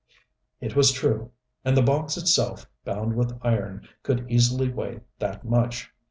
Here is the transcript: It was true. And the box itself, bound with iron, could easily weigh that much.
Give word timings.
It 0.59 0.75
was 0.75 0.91
true. 0.91 1.29
And 1.63 1.77
the 1.77 1.83
box 1.83 2.17
itself, 2.17 2.67
bound 2.83 3.15
with 3.15 3.37
iron, 3.43 3.87
could 4.01 4.25
easily 4.31 4.67
weigh 4.67 5.01
that 5.19 5.45
much. 5.45 5.91